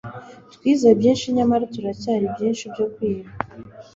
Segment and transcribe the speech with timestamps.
[0.53, 3.31] twize byinshi, nyamara turacyari byinshi byo kwiga